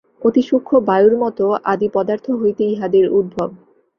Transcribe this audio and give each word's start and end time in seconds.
অতি 0.21 0.41
সূক্ষ্ম 0.41 0.73
বায়ুর 0.87 1.15
মত 1.23 1.39
আদি 1.71 1.87
পদার্থ 1.95 2.25
হইতে 2.41 2.63
ইহাদের 2.65 3.05
উদ্ভব। 3.11 3.49